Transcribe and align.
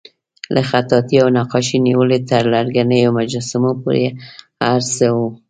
له 0.53 0.61
خطاطۍ 0.69 1.15
او 1.23 1.27
نقاشۍ 1.37 1.77
نیولې 1.87 2.19
تر 2.29 2.43
لرګینو 2.53 3.09
مجسمو 3.17 3.71
پورې 3.81 4.05
هر 4.63 4.81
څه 4.95 5.05
وو. 5.15 5.27